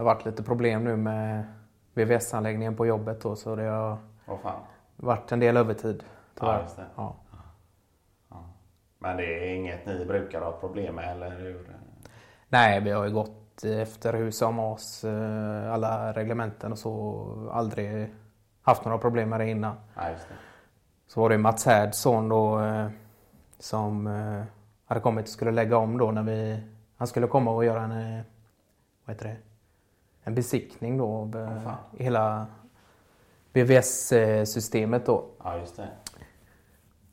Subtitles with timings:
[0.00, 1.44] har varit lite problem nu med
[1.94, 3.98] VVS-anläggningen på jobbet då, så det har
[4.42, 4.60] fan.
[4.96, 6.02] varit en del övertid.
[6.02, 6.62] Ja, tyvärr.
[6.62, 6.86] just det.
[6.96, 7.16] Ja.
[8.98, 11.76] Men det är inget ni brukar ha problem med eller hur?
[12.48, 15.04] Nej, vi har ju gått efter hus och mas,
[15.72, 17.50] alla reglementen och så.
[17.52, 18.14] Aldrig
[18.62, 19.76] haft några problem med det innan.
[20.10, 20.34] Just det.
[21.06, 22.88] Så var det Mats Härds son då eh,
[23.58, 24.42] som eh,
[24.86, 26.62] hade kommit och skulle lägga om då när vi...
[26.96, 27.92] Han skulle komma och göra en...
[27.92, 28.22] eh,
[29.04, 29.36] Vad heter det?
[30.24, 31.76] En besiktning då av fan.
[31.98, 32.46] hela
[33.52, 35.24] BVS-systemet då.
[35.44, 35.88] Ja, just det.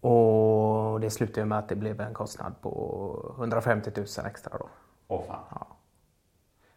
[0.07, 4.69] Och det slutade med att det blev en kostnad på 150 000 extra då.
[5.07, 5.43] Åh fan.
[5.51, 5.67] Ja.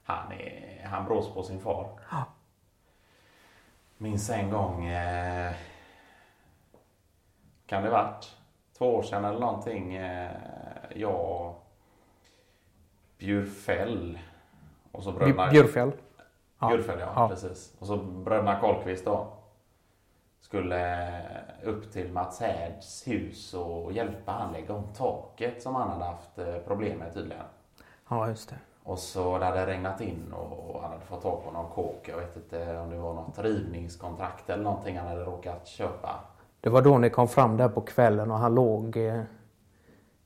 [0.03, 1.89] Han, är, han brås på sin far.
[2.11, 2.25] Ja.
[3.99, 5.53] Minns en gång, eh,
[7.67, 8.37] kan det varit
[8.79, 10.31] två år sedan eller någonting, eh,
[10.95, 11.55] jag,
[13.19, 14.19] Bjurfäll
[14.93, 15.47] och så bröderna...
[15.47, 15.93] Bj- Bjurfjäll.
[16.61, 16.69] Ja.
[16.69, 17.29] Bjurfäll, ja, Ja.
[17.29, 17.75] precis.
[17.79, 19.27] Och så bröderna Karlqvist då.
[20.41, 21.09] Skulle
[21.65, 26.39] upp till Mats Härds hus och hjälpa han lägga om taket som han hade haft
[26.39, 27.43] eh, problem med tydligen.
[28.09, 28.57] Ja, just det.
[28.83, 32.09] Och så det hade regnat in och han hade fått tag på någon kåk.
[32.09, 36.15] Jag vet inte om det var något rivningskontrakt eller någonting han hade råkat köpa.
[36.61, 39.21] Det var då ni kom fram där på kvällen och han låg eh,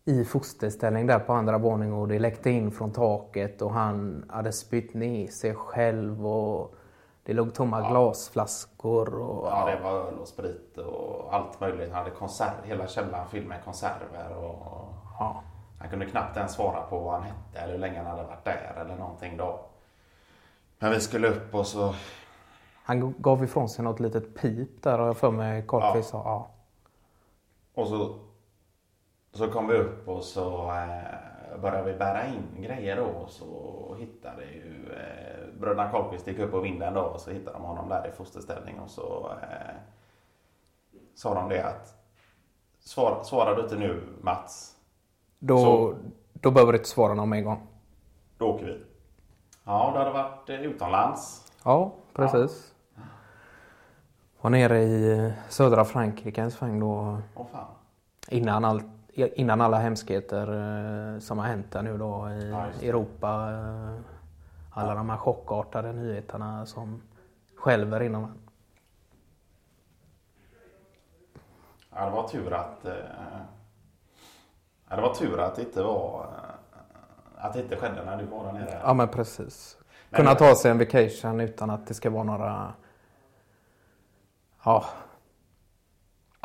[0.05, 4.53] i fosterställning där på andra våningen och det läckte in från taket och han hade
[4.53, 6.75] spytt ner sig själv och
[7.23, 11.93] det låg tomma glasflaskor och Ja, det var öl och sprit och allt möjligt.
[11.93, 15.43] Han hade konserv, hela källaren fylld med konserver och ja.
[15.79, 18.45] han kunde knappt ens svara på vad han hette eller hur länge han hade varit
[18.45, 19.61] där eller någonting då.
[20.79, 21.95] Men vi skulle upp och så
[22.85, 26.23] Han gav ifrån sig något litet pip där har jag för mig Karlqvist sa.
[26.25, 26.51] Ja.
[27.75, 28.19] Och så,
[29.35, 33.05] så kom vi upp och så eh, började vi bära in grejer då.
[33.05, 37.57] Och så hittade ju eh, bröderna Karlqvist gick upp på vinden då och så hittade
[37.59, 39.75] de honom där i fosterställning och så eh,
[41.15, 41.95] sa de det att
[42.79, 44.77] svar, svarar du inte nu Mats,
[45.39, 45.95] Då, Så-
[46.33, 47.67] då behöver du inte svara någon en gång.
[48.39, 48.81] då åker vi.
[49.65, 51.53] Ja, det hade varit eh, utomlands.
[51.65, 52.75] Ja, precis.
[54.41, 57.19] Var nere i södra Frankrike en sväng då.
[57.37, 57.67] Åh fan.
[58.29, 58.83] Innan, all,
[59.15, 60.47] innan alla hemskheter
[61.15, 62.67] eh, som har hänt där nu då i Ja.
[62.83, 63.53] Europa.
[63.53, 64.01] Eh,
[64.71, 67.03] alla de här chockartade nyheterna som
[67.57, 68.39] skälver inom en.
[71.95, 72.85] Ja, det var tur att...
[72.85, 72.93] Eh,
[74.89, 76.27] ja, det var tur att det inte var...
[77.37, 78.81] Att det inte skedde när du var där nere.
[78.83, 79.79] Ja men precis.
[80.11, 82.73] Kunna ta sig en vacation utan att det ska vara några
[84.65, 84.85] ja,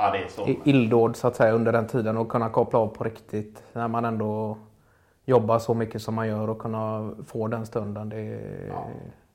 [0.02, 3.04] Ja, det är illdåd så att säga under den tiden och kunna koppla av på
[3.04, 4.58] riktigt när man ändå
[5.26, 8.10] jobbar så mycket som man gör och kunna få den stunden.
[8.10, 8.88] Det är, Ja.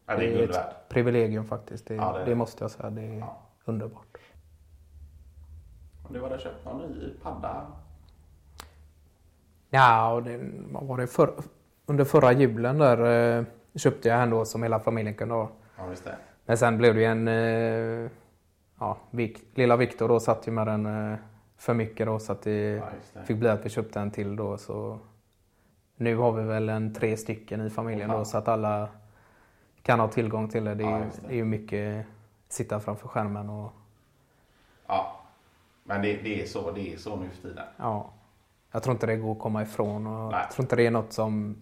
[0.07, 0.89] Ja, det är guld ett värt.
[0.89, 1.87] privilegium faktiskt.
[1.87, 2.35] Det, Ja, det det, är det.
[2.35, 2.91] måste jag säga.
[2.91, 3.25] Det är
[3.65, 4.17] underbart.
[6.07, 7.67] Och Du hade köpt någon ny padda.
[9.71, 10.41] Ja, och det,
[10.73, 11.31] vad var det för,
[11.87, 13.45] under förra julen där eh,
[13.75, 15.49] köpte jag en då som hela familjen kunde ha.
[16.05, 16.17] Det.
[16.47, 17.29] Men sen blev det ju en...
[18.79, 21.19] Ja, Vik, lilla Viktor då satt ju med den eh,
[21.57, 23.25] för mycket då så att det Ja, det.
[23.25, 24.59] fick bli att vi köpte en till då.
[24.59, 24.99] Så
[25.97, 28.89] nu har vi väl en tre stycken i familjen Åh, då så att alla
[29.83, 30.75] kan ha tillgång till det.
[30.75, 32.07] Det är, Ja, det är ju mycket
[32.49, 33.73] sitta framför skärmen och
[34.87, 35.21] Ja.
[35.85, 37.65] Men det, det, är så, det är så nu för tiden.
[37.77, 38.11] ja.
[38.73, 40.41] Jag tror inte det går att komma ifrån och Nej.
[40.41, 41.57] jag tror inte det är något som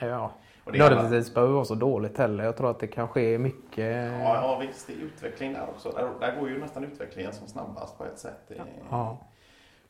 [0.00, 0.32] Ja,
[0.64, 2.44] Och det nödvändigtvis behöver vara så dåligt heller.
[2.44, 4.86] Jag tror att det kanske är mycket Ja, ja visst.
[4.86, 5.90] Det är utveckling där också.
[5.90, 8.38] Där, där går ju nästan utvecklingen som snabbast på ett sätt.
[8.48, 8.54] Det,
[8.90, 9.18] Ja.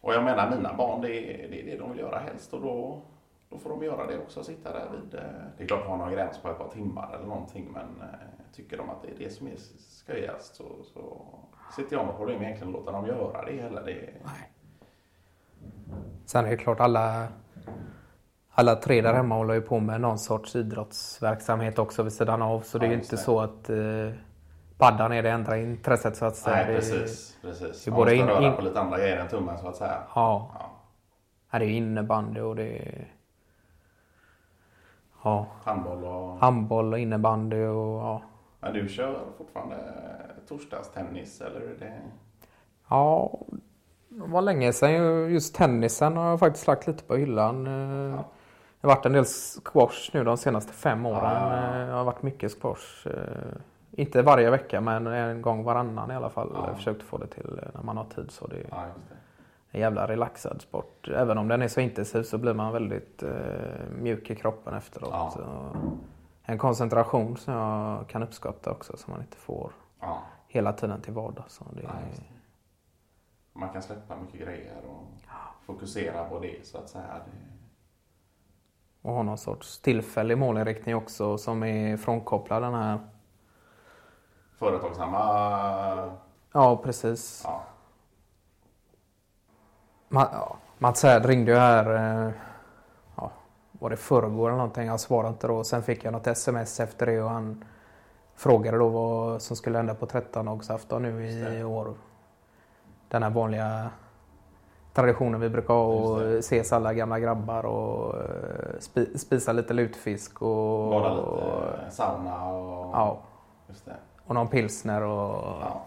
[0.01, 1.09] Och jag menar, mina barn, det
[1.45, 2.55] är, det är det de vill göra helst.
[2.55, 3.03] Och då,
[3.51, 4.45] då får de göra det också.
[4.45, 5.15] Sitta där vid...
[5.15, 5.21] eh,
[5.57, 7.69] Det är klart, har någon gräns på ett par timmar eller någonting.
[7.73, 8.15] Men eh,
[8.57, 11.25] tycker de att det är det som är skojigast så, så
[11.77, 13.83] sitter jag med problem egentligen att låta dem göra det heller.
[13.87, 14.09] Det,
[16.27, 17.29] Sen är det klart alla,
[18.55, 22.61] alla tre där hemma håller ju på med någon sorts idrottsverksamhet också vid sidan av.
[22.61, 23.21] Så det är Ja, ju inte det.
[23.23, 24.11] så att eh,
[24.79, 26.57] paddan är det enda intresset så att säga.
[26.57, 27.37] Nej, precis.
[27.43, 27.85] precis.
[27.85, 29.99] det är både in- röra in- på lite andra grejer än tummen så att säga.
[30.15, 30.71] Ja, Ja.
[31.49, 33.13] här är ju innebandy och det är
[35.25, 36.39] ja, Handboll och...
[36.39, 38.23] handboll och innebandy och ja.
[38.61, 39.77] Men du kör fortfarande
[40.49, 41.93] torsdagstennis eller är det...
[42.89, 43.31] Ja,
[44.09, 45.31] det var länge sedan.
[45.33, 47.67] Just tennisen har jag faktiskt lagt lite på hyllan.
[47.67, 48.21] Eh,
[48.83, 51.25] Det har varit en del squash nu de senaste fem åren.
[51.25, 51.79] Ah.
[51.87, 53.07] Det har varit mycket squash.
[53.07, 53.53] Eh,
[53.91, 56.51] Inte varje vecka men en gång varannan i alla fall.
[56.67, 58.31] Jag försökt få det till när man har tid.
[58.31, 59.17] Så det, just det.
[59.71, 61.09] en jävla relaxad sport.
[61.09, 63.31] Även om den är så intensiv så blir man väldigt eh,
[63.99, 65.33] mjuk i kroppen efteråt.
[65.33, 65.41] Så
[66.43, 69.73] en koncentration som jag kan uppskatta också som man inte får
[70.49, 71.55] hela tiden till vardags.
[71.55, 71.89] Så det, det.
[73.53, 75.07] Man kan släppa mycket grejer och
[75.67, 77.15] fokusera på det så att säga.
[77.25, 77.62] Det...
[79.03, 82.99] och ha någon sorts tillfällig målinriktning också som är frånkopplad den här.
[84.59, 86.11] Företagsamma...
[86.53, 87.43] Ja, precis.
[87.45, 87.63] Ja.
[90.09, 91.95] Ma- ja, Mats Härd ringde ju här,
[92.27, 92.33] eh,
[93.17, 93.31] ja,
[93.73, 94.87] var det förrgår eller någonting?
[94.87, 95.65] Jag svarade inte då.
[95.65, 97.65] Sen fick jag något sms efter det och han
[98.35, 101.27] frågade då vad som skulle hända på 13-dagsafton nu
[101.59, 101.95] i år.
[103.09, 103.91] Den här vanliga
[104.93, 110.43] traditionen vi brukar ha och ses alla gamla grabbar och eh, spi- spisa lite lutfisk
[110.43, 112.95] och, Bara lite sauna och...
[112.95, 113.19] ja,
[113.69, 113.97] Just det.
[114.27, 115.83] och någon pilsner och Ja.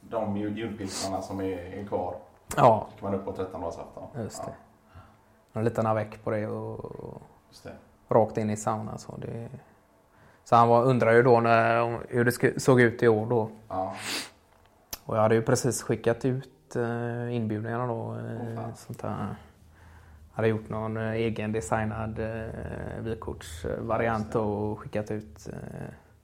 [0.00, 2.14] De jul- julpilsarna som är, kvar
[2.56, 4.22] ja, gick man upp på 13-dagsafton.
[4.22, 4.52] just det.
[5.52, 7.72] Ja, En liten avec på det och just det.
[8.14, 8.98] rakt in i saunan.
[8.98, 9.48] Så, det...
[10.44, 13.48] så han var, undrade ju då när, hur det såg ut i år då.
[13.68, 13.92] Ja.
[15.04, 18.16] Och jag hade ju precis skickat ut eh, inbjudningarna då.
[18.56, 18.74] Fan.
[18.76, 19.26] sånt där.
[20.32, 25.48] Hade gjort någon eh, egen designad eh, vykortsvariant och skickat ut.
[25.52, 25.54] Eh,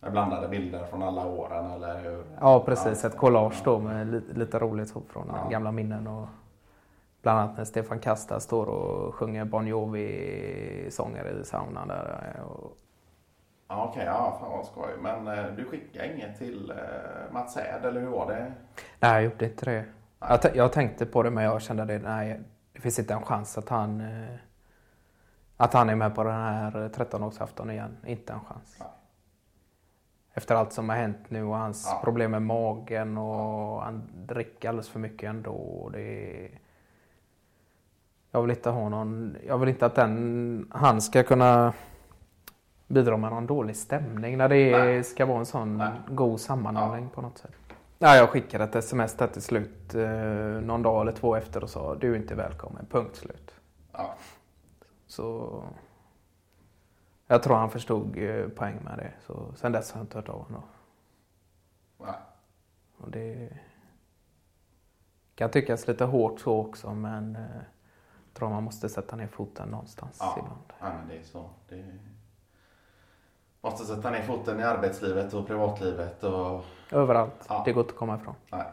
[0.00, 2.24] Med blandade bilder från alla åren eller hur?
[2.40, 5.48] ja precis, ett collage då med li, lite roligt så från Ja.
[5.50, 6.06] gamla minnen.
[6.06, 6.28] Och
[7.22, 12.34] bland annat när Stefan Kasta står och sjunger Bon Jovi-sånger i saunan där.
[12.48, 12.76] Och,
[13.68, 14.90] Ja, Okej, ja, fan vad skoj.
[15.00, 18.52] Men eh, du skickade inget till eh, Mats Härd eller hur var det?
[19.00, 19.84] Nej, jag gjorde inte det.
[20.18, 22.40] Jag, jag tänkte på det men jag kände det, nej,
[22.72, 24.36] det finns inte en chans att han eh,
[25.56, 27.96] att han är med på den här 13-årsafton igen.
[28.06, 28.76] Inte en chans.
[28.80, 28.88] Nej.
[30.34, 32.00] Efter allt som har hänt nu och hans Ja.
[32.04, 35.90] problem med magen och han dricker alldeles för mycket ändå.
[35.92, 36.48] Det
[38.30, 41.72] jag vill inte ha någon, jag vill inte att den, han ska kunna
[42.86, 45.04] bidra med någon dålig stämning när det Nej.
[45.04, 45.90] ska vara en sån Nej.
[46.08, 47.65] god sammanhållning på något sätt.
[47.98, 50.08] Ja, jag skickade ett sms där till slut eh,
[50.60, 53.54] någon dag eller två efter och sa du är inte välkommen, punkt slut.
[53.92, 54.14] Ja.
[55.06, 55.62] Så
[57.26, 59.12] jag tror han förstod eh, poäng med det.
[59.26, 60.62] Så sen dess har jag inte hört av honom.
[61.98, 62.14] Nej.
[62.98, 63.48] Och det
[65.34, 69.68] kan tyckas lite hårt så också men eh, jag tror man måste sätta ner foten
[69.68, 70.36] någonstans Ja.
[70.38, 70.72] ibland.
[70.80, 71.50] ja, det är så.
[71.68, 71.84] Det
[73.66, 77.46] måste sätta ner foten i arbetslivet och privatlivet och Överallt.
[77.48, 77.62] Ja.
[77.64, 78.34] Det går inte att komma ifrån.
[78.50, 78.64] nej.